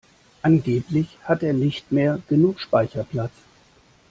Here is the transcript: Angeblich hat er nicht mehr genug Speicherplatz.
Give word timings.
Angeblich 0.41 1.19
hat 1.25 1.43
er 1.43 1.53
nicht 1.53 1.91
mehr 1.91 2.17
genug 2.27 2.59
Speicherplatz. 2.59 3.33